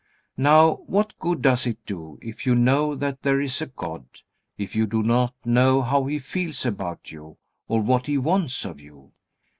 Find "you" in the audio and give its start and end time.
2.23-2.27, 2.47-2.55, 4.75-4.87, 7.11-7.37, 8.81-9.11